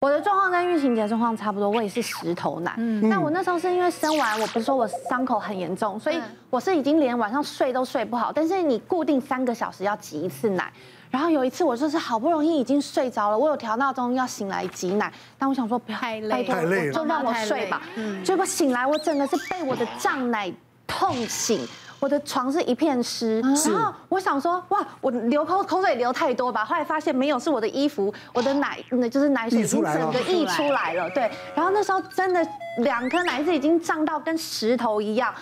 [0.00, 2.74] 我的状况跟玉晴姐状况差不多，我也是石头奶。
[2.78, 8.32] 嗯，那我那时候是因为生完，我不是说我伤口很严重，所以我是已经连晚上睡都睡不好。
[8.32, 10.72] 但是你固定三个小时要挤一次奶，
[11.10, 17.82] 然后有一次我就是好不容易已经睡着了，我有调闹钟要醒来挤奶，但我想说不要太累，太累了，就让我睡吧。
[17.96, 20.50] 嗯，结果醒来我整个是被我的胀奶
[20.86, 21.68] 痛醒。
[22.00, 31.30] 我的床是一片湿，然后我想说，哇，我流口口水流太多吧，后来发现没有，是我的衣服，我的奶，那就是奶水已经整个溢出来了，对。
[31.54, 32.44] 然后那时候真的
[32.78, 35.34] 两颗奶子已经胀到跟石头一样，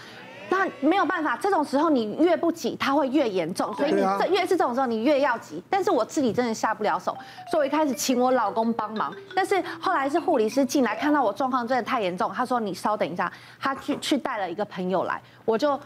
[0.48, 5.62] 那没有办法，这种时候你越不挤，它会越严重，所以你这越是这种时候你越要挤。
[5.70, 7.17] 但是我自己真的下不了手，
[7.53, 15.79] 所以我一开始请我老公帮忙，但是后来是护理师进来看到我状况真的太严重，他说你稍等一下，他去去带了一个朋友来，我就。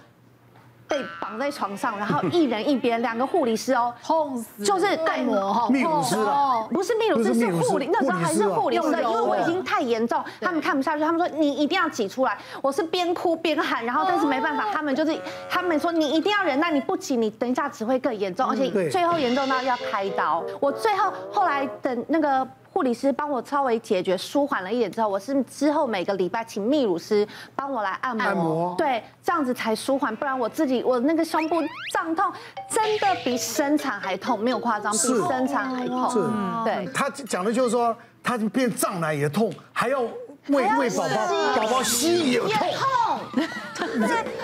[0.92, 15.18] 被绑在床上，然后一人一边，两个护理师哦，痛死，就是按摩哈，秘鲁师哦，不是秘鲁师，是护理，那时候还是护理师，因为我已经太严重，他们看不下去，他们说你一定要挤出来，我是边哭边喊，然后但是没办法，他们就是
[15.48, 20.44] 他们说你一定要忍耐，你不挤，你等一下只会更严重，而且最后严重到要开刀。
[20.60, 22.46] 我最后后来等那个。
[22.72, 31.62] 护理师帮我稍微解决舒缓了一点之后，我是之后每个礼拜请泌乳师帮我来按摩，按摩，对，这样子才舒缓，不然我自己我那个胸部
[31.92, 32.32] 胀痛，
[32.70, 36.10] 真的比生产还痛，没有夸张，比生产还痛。
[36.10, 36.18] 是，
[36.64, 36.88] 对。
[36.94, 40.00] 他讲的就是说，他变胀奶也痛，还要
[40.48, 42.48] 喂喂宝宝，宝宝吸也痛。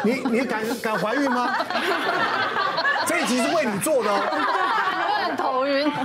[0.02, 1.54] 你你敢敢怀孕吗？
[3.06, 4.14] 这一集是为你做的。
[5.24, 5.90] 很 头晕。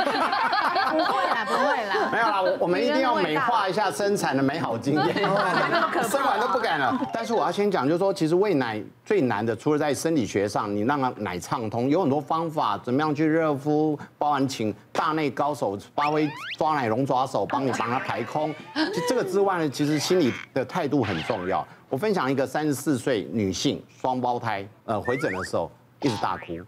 [2.43, 5.15] 我我们一定要美化一下生产的美好经验。
[6.03, 6.99] 生完都不敢了。
[7.13, 18.53] 但是我要先讲，就是说，其实喂奶最难的，除了在生理学上，你让奶畅通，有很多方法，怎么样去热敷，包含请大内高手发挥抓奶龙爪手，帮你把它排空。
[18.75, 21.65] 就 这个之外呢，其实心理的态度很重要。
[21.89, 26.59] 我分享一个三十四岁女性双胞胎，呃，回诊的时候一直大哭，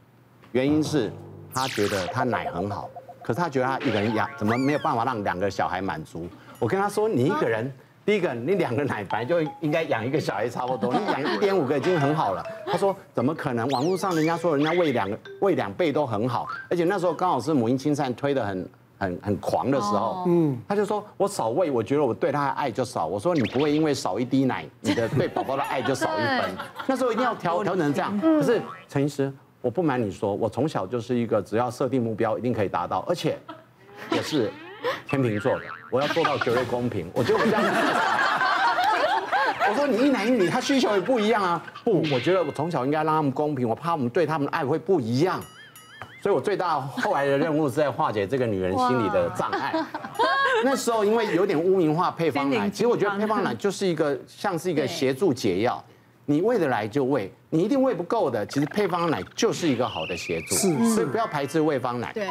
[0.51, 1.11] 原因是
[1.53, 2.89] 她觉得她奶很好。
[3.25, 6.27] 可是他觉得他一个人养怎么没有办法让两个小孩满足？
[6.59, 7.73] 我跟他说，你一个人，
[8.05, 12.45] 第一个你两个奶白就应该养一个小孩差不多， 你养一点五个已经很好了。
[12.67, 13.67] 他说怎么可能？
[13.69, 18.69] 网络上人家说人家喂两个喂两倍都很好，而且那时候刚好是母婴亲善推的很
[18.99, 23.07] 很很狂的时候，嗯，他就说我少喂，我觉得我对他的爱就少。
[23.07, 26.55] 我说你不会因为少一滴奶，你的对宝宝的爱就少一分。
[26.85, 28.17] 那时候一定要调调成这样。
[28.21, 29.33] 可是陈医师。
[29.65, 33.35] 我不瞒你说，我从小就是一个只要设定目标一定可以达到，而且
[34.11, 34.51] 我是
[35.07, 37.09] 天秤座的，我要做到绝对公平。
[37.15, 37.63] 我觉得我这样，
[39.67, 41.65] 我说你一男一女，他需求也不一样啊。
[41.83, 45.41] 不，我觉得我从小应该让他们公平，我怕我们对他们的爱会不一样。
[46.21, 49.73] 所以我最大后来的任务是在化解这个女人心理的障碍。
[50.63, 55.83] 那时候因为有点污名化配方奶，其实我觉得配方奶就是一个像是一个协助解药。
[56.25, 58.45] 你喂得来就喂，你一定喂不够的。
[58.47, 62.11] 其实配方奶就是一个好的协助，是，所以不要排斥喂方奶。
[62.13, 62.27] 对。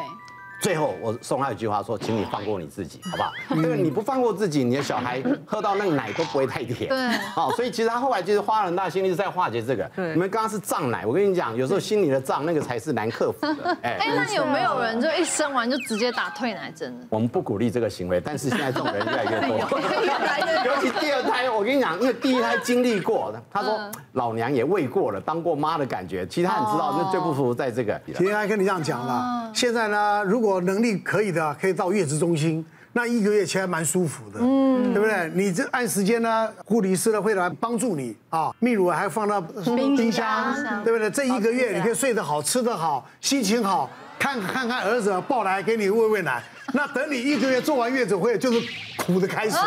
[0.65, 3.31] 最后我送他一句话说，请你放过你自己，好不好？
[3.51, 6.89] 因为你不放过自己，你的小孩喝到那个奶都不会太甜。
[6.89, 7.09] 对。
[7.35, 9.85] 好，所以其实他后来就是花了很大心力在化解这个。
[9.95, 10.15] 对。
[10.15, 13.77] 你们刚刚是胀奶，我跟你讲，有时候心里的胀那个才是难克服的。
[13.85, 16.99] 哎，那有没有人就一生完就直接打退奶针？
[17.11, 19.69] 我们不鼓励这个行为，但是现在这种人越来越多。
[20.65, 23.79] 尤其第二胎，我跟你讲，因为第一胎经历过的，他说
[24.13, 28.01] 老娘也喂过了，当过妈的感觉，其他你知道那最不服在这个。
[28.15, 35.31] 今天还跟你这样讲了，现在呢，如果能力可以的，可以到月子中心，那一个月其实还蛮舒服的，嗯，对不对？
[35.35, 40.55] 你这按时间呢，护理师呢会来帮助你啊，泌乳还放到冰箱，
[40.85, 41.11] 对不对？
[41.11, 46.43] 这一个月你可以睡得好，吃得好，心情好，看看看儿子抱来给你喂喂奶，
[46.73, 48.61] 那等你一个月做完月子会，就是
[48.97, 49.57] 苦的开始。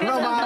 [0.00, 0.40] 知道吗？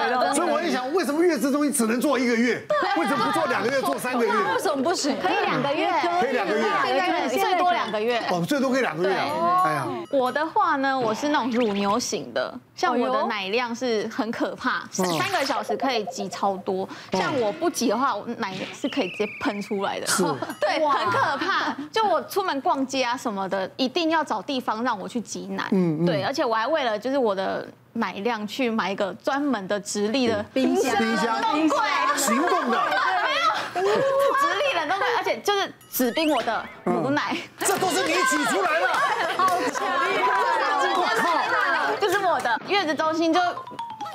[0.58, 2.60] 所以我在想，为什么月子中心只能做一个月？
[2.96, 4.30] 为什么不做两个月、做三个月？
[4.30, 5.16] 为什么不行？
[5.22, 5.88] 可以两个月，
[6.20, 8.18] 可以两个月，最多两个月。
[8.30, 9.62] 哦，最多可以两个月啊！
[9.64, 16.88] 哎呀，我的话呢，我是那种乳牛型的，像我的奶量是很可怕，三个小时可以挤超多。
[17.12, 20.06] 像我不挤的话，我奶是可以直接喷出来的。
[20.06, 20.22] 是，
[20.60, 21.76] 对，很可怕。
[21.92, 25.68] 就我出门逛街啊什么的，一定要找地方让我去挤奶。
[25.70, 27.66] 嗯，对，而且我还为了就是我的。
[27.94, 31.78] 奶量去买一个专门的直立的冰箱，冰箱，冰柜，
[32.16, 32.80] 行动的，
[33.74, 38.88] 没有，直立的冻柜，而且就是只冰我的母奶，这都是你挤出来的，
[39.36, 40.06] 好强啊！
[40.96, 43.40] 我靠，就是我的月子中心就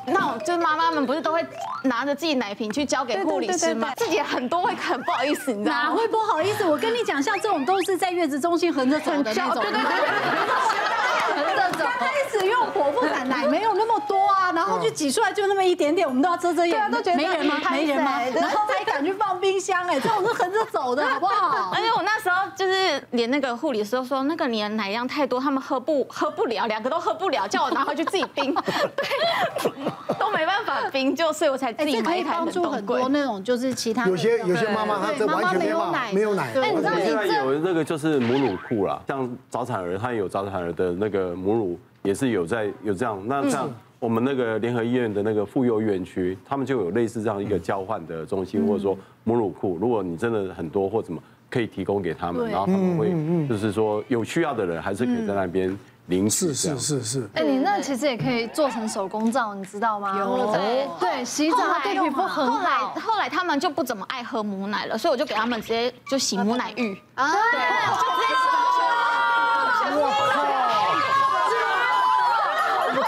[0.05, 1.45] 那种，就是妈妈们不是都会
[1.83, 3.93] 拿着自己奶瓶去交给护理师吗？
[3.95, 5.83] 自己很多会很不好意思，你知道吗？
[5.83, 6.65] 哪会不好意思？
[6.65, 9.63] 我跟你讲，像这种都是在月子中心横着走的那种。
[12.43, 17.55] 因为我剖腹产奶没有那么多啊，然后就挤出来就那么一点点，我们都要遮遮掩，都觉得没人吗？
[17.71, 18.19] 没人吗？
[18.35, 21.71] 然后才敢去放冰箱，哎，这种是横着走的好不好？
[21.75, 28.53] 而且我那时候就是连那个护理师都说，那个你的奶量太多，他们喝不喝不了，两个都喝不了，叫我拿回去自己冰，
[28.95, 29.71] 对，
[30.19, 33.03] 都没办法冰，就所以我才自己买一台冷冻柜。
[33.09, 36.51] 那种就是其他有些有些妈妈她这完全没有奶，没有奶。
[36.53, 36.73] 对，
[37.03, 43.19] 现在有那个就是母乳库啦，像早产儿，他有早产儿的那个母乳也是有在有这样。
[43.25, 43.67] 那像
[43.99, 49.77] 我们那个联合医院的那个妇幼院区，他们就有类似这样一个交换的中心，或者说母乳库。
[49.81, 51.19] 如果你真的很多或怎么，
[51.49, 53.11] 可以提供给他们，然后他们会
[53.47, 55.75] 就是说有需要的人还是可以在那边。
[56.07, 60.19] 零食是是是，哎，你那其实也可以做成手工皂，你知道吗？
[60.19, 62.57] 有对对，洗澡对皮肤很好。
[62.57, 69.95] 后来后来他们就不怎么爱喝母奶了，所以我就给他们直接就洗母奶浴啊，对，就直接洗。
[69.95, 70.43] 我靠！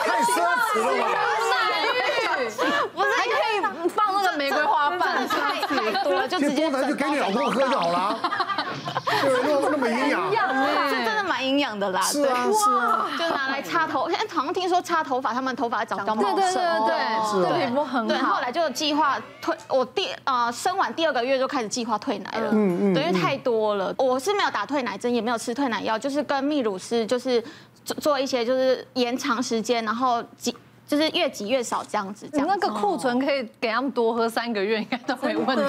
[0.06, 0.24] 太
[0.80, 1.12] 奢侈了吧！
[2.94, 8.19] 母奶浴，不是还可以放那个玫瑰花瓣， 太多了，就直接就给你老公喝就好了。
[9.22, 10.31] 对，那么那么营养。
[11.45, 14.10] 营养的啦，是啊，是啊，就拿来擦头。
[14.10, 16.54] 现在好像听说擦头发，他们头发长高，对对对
[16.88, 18.07] 对，对皮肤很好。
[18.07, 23.94] 对，后来就计划退，我第呃生完第二个月就开始计划退奶了，嗯嗯，因为太多了。
[24.00, 27.44] 我是没有打退奶针，也没有吃退奶药，就是跟泌乳师就是
[27.85, 30.55] 做做一些就是延长时间，然后挤。
[30.87, 35.63] 就是越挤越少这样子，这样那个库存可以给他们多喝三个月，应该都没问题。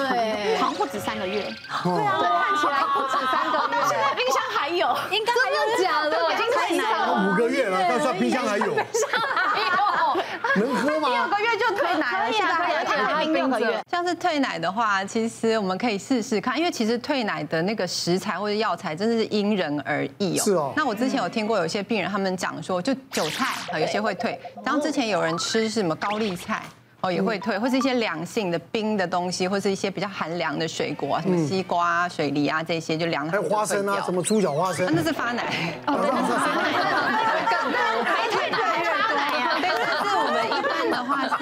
[0.59, 1.41] 好像不止三个月。
[1.83, 3.63] 对啊，看起来不止三个月。
[3.71, 7.31] 但现在冰箱还有，应 该真的假的， 已经太难了。
[7.31, 8.65] 五个月了，但是冰箱还有。
[10.55, 11.09] 能喝吗？
[11.09, 13.79] 六个月就退奶了，现在还有退六个月。
[13.91, 20.43] 像是退奶的话，其实我们可以试试看，因为其实退奶的那个食材或者药材真的是因人而异哦。
[20.43, 20.73] 是哦。
[20.75, 24.39] 那我之前有听过有些病人他们讲说，就韭菜啊，有些会退。
[24.63, 26.63] 然后之前有人吃是什么高丽菜
[27.01, 33.31] 哦，也会退，或是一些凉性的冰的东西，或是一些比较寒凉的水果啊，什么西瓜、水梨啊这些，就凉的。
[33.31, 34.91] 还有花生啊，什么猪脚花生？
[34.95, 35.43] 那是发奶。
[35.85, 36.71] 哦，对，那是发奶。
[37.57, 38.06] 的话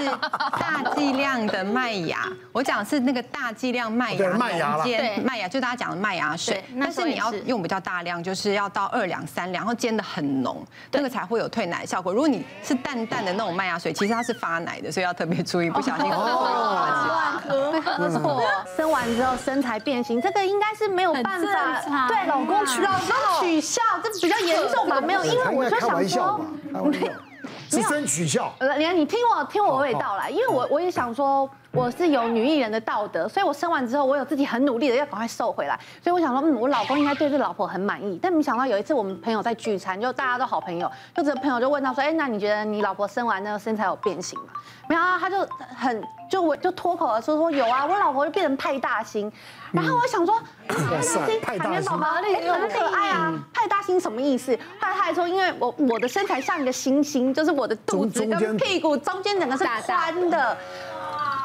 [0.06, 0.18] 是
[0.60, 12.14] 大剂量的麦芽， 我讲的是那个大剂量麦芽麦芽煎麦芽，就大家讲的麦芽水，但是你要用比较大量，就是要到二两三两，然后煎的很浓，那个才会有退奶效果。
[12.14, 16.24] 如果你是淡淡的那种麦芽水，其实它是发奶的，所以要特别注意，不小心喝
[17.82, 18.44] 喝错。
[18.76, 25.02] 生完之后身材变形，这个应该是没有办法对老公取老公取笑，这比较严重吧？
[25.02, 26.46] 没有，因为我就想说。
[27.82, 38.18] 自身取笑，呃，你你听我听我娓娓道来，因为我我也想说我是有女艺人的道德，所以我生完之后，我有自己很努力的要赶快瘦回来，所以我想说，嗯，我老公应该对这老婆很满意。
[38.22, 44.46] 但没想到有一次我们朋友在聚餐，就大家都好朋友，就这个朋友就问他说，哎，那你觉得你老婆生完那个身材有变形吗？
[44.88, 45.46] 没有啊，他就
[45.76, 49.30] 很就我就脱口而出说有啊，我老婆就变成派大星。
[49.74, 50.34] 然后我想说，
[50.70, 54.56] 派大星，海绵宝宝很可爱啊，派大星什么意思？
[54.80, 60.58] 后来他还说，因为我我的身材像一个星星，就是我的肚子跟屁股中间整个是宽的。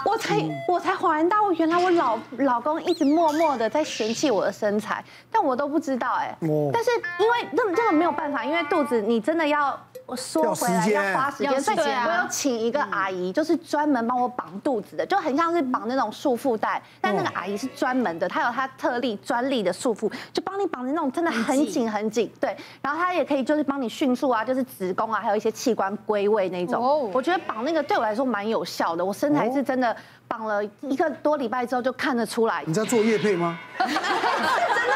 [0.04, 0.36] 我才
[0.66, 6.36] 我才恍然大悟，原来我老老公一直默默的在嫌弃我的身材，但我都不知道哎。
[6.72, 9.78] 但是因为那这个没有办法，因为肚子你真的要
[10.16, 22.56] 缩回来要花时间，所以我有请一个阿姨，就是专门帮我绑肚子的，就很像是绑那种束缚带，但那个阿姨是专门的，她有她特例专利的束缚，就帮你绑的那种真的很紧很紧，对。
[22.82, 27.10] 然后她也可以就是帮你迅速啊，就是子宫啊，还有一些器官归位那种。
[27.12, 29.96] 我觉得绑那个对我来说蛮有效的，我身材是真的。
[30.30, 32.62] 绑了一个多礼拜之后就看得出来。
[32.64, 33.58] 你在做业配吗？
[33.76, 33.92] 真的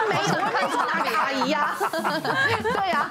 [0.08, 1.74] 没有，我是哪个阿姨呀？
[2.62, 3.10] 对呀，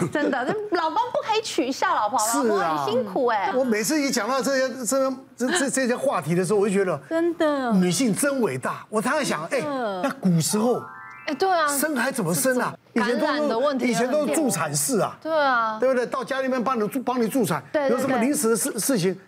[0.12, 3.52] 真的，这老公不可以取笑老婆，老婆很辛苦哎。
[3.54, 8.84] 我每次一讲到这些这这这这些话题的时候，我就觉得真的女性真伟大。
[8.88, 9.60] 我常常想，哎，
[10.02, 10.82] 那古时候，
[11.26, 12.74] 哎，对啊，生还怎么生啊？
[12.94, 16.04] 以前都以前都是助产士啊，对啊，对不对？
[16.06, 19.18] 到家里面帮你助帮你助产，有什么临时的事事情。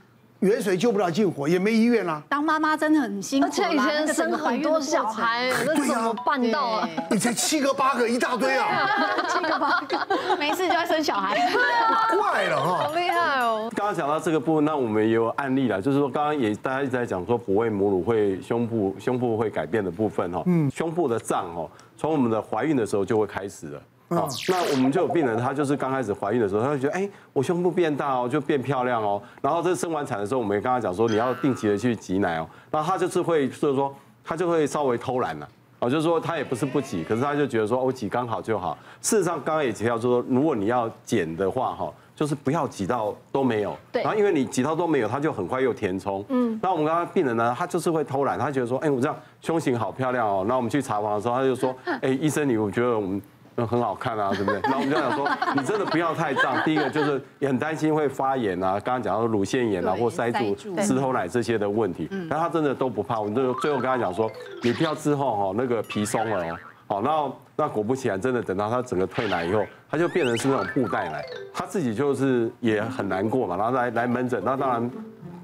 [0.45, 2.23] 远水救不了近火，也没医院啦。
[2.29, 6.89] 当妈妈真的很辛苦，而且以前生很多小孩，那怎么办到啊？
[7.13, 8.87] 以前七个八个一大堆啊，
[9.27, 11.35] 七个八个，没事就要生小孩，
[12.15, 13.71] 怪了哈，好厉害哦。
[13.75, 23.81] 刚刚讲到这个部分，那我们也有案例了，就是说刚刚也大家一直在讲说哺喂母乳会胸部胸部会改变的部分哈，嗯，胸部的胀哦，从我们的怀孕的时候就会开始了。
[24.15, 29.21] 好，那我们就有病人，他就是刚开始怀孕的时候，他就觉得，哎，我胸部变大哦，就变漂亮哦。
[29.43, 32.49] 然后这生完产的时候，我们也跟他讲说，你要定期的去挤奶哦。
[32.71, 33.95] 然后他就是会，就是说，
[34.25, 35.49] 他就会稍微偷懒了，
[35.81, 38.77] 哦，就是说他也不是不挤，可是他就觉得说，我挤刚好就好。
[39.01, 43.77] 事实上，刚刚也提到，就是说，如果你要减的话，哈，就是不要挤到都没有。
[43.93, 46.25] 对然后因为你挤到都没有，他就很快又填充。
[46.29, 46.59] 嗯。
[46.63, 50.45] 那我们刚刚病人呢，他就是会偷懒，他觉得说，哎，我这样胸型好漂亮哦。
[50.49, 53.21] 那我们去查房的时候，他就说， 哎，医生你我觉得我们。
[53.57, 54.61] 很好看啊，对不对？
[54.69, 56.61] 那我们就想说，你真的不要太胀。
[56.65, 62.09] 第一个就是也很担心会发炎啊，刚刚讲到乳腺炎啊，或塞住石头奶这些的问题。
[62.29, 63.21] 但他真的都不怕。
[63.21, 64.31] 我们就最后跟他讲说，
[64.63, 66.59] 你不要之后哈那个皮松了哦。
[66.87, 71.25] 好，那那果不其然，真的等到他整个退奶以后，他就变成是那种布袋奶。
[71.53, 74.91] 他自己就是也很难过嘛，然后来来门诊，那当然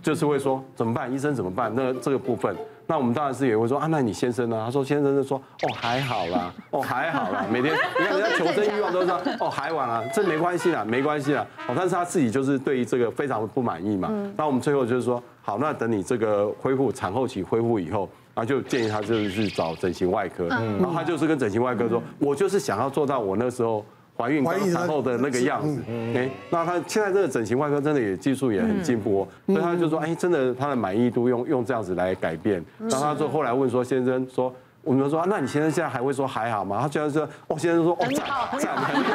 [0.03, 1.13] 就是会说怎么办？
[1.13, 1.73] 医生怎么办？
[1.75, 2.57] 那这个部分。
[2.91, 4.61] 那我们当然是也会说啊，那你先生呢？
[4.67, 11.47] 他说先生就说哦还好啦，哦还好啦，每天 你看人家求生欲望都是说哦还晚啊，这没关系啦，没关系啦。
[11.69, 14.11] 哦，但是他自己就是对于这个非常不满意嘛。
[14.37, 20.49] 那我们最后就是说好，那等你这个恢复产后期恢复以后，然后就建议他就是去找整形外科。
[20.49, 23.87] 然后他就是跟整形外科说，我就是想要做到我那时候。
[24.17, 25.81] 怀孕刚产后的那个样子，
[26.15, 32.63] 哎，那他现在这个整形外科真的也技术也很进步哦，所以他就说，哎，真的他的满意度用用这样子来改变。
[32.79, 36.79] 然后他就后来问说，先生说，我们说，那你先生现在还会说还好吗？
[36.83, 39.11] 他居然说，哦，先生说，哦，赞赞很好。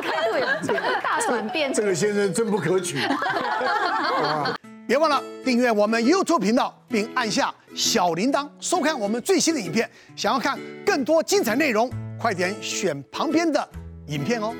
[0.00, 0.46] 态度有
[1.02, 2.98] 大转变，这个先生真不可取。
[4.86, 9.88] 别忘了订阅我们 YouTube 频道，并按下小铃铛，收看我们最新的影片。
[10.16, 11.88] 想要看更多精彩内容。
[12.20, 13.66] 快点选旁边的
[14.08, 14.54] 影片哦。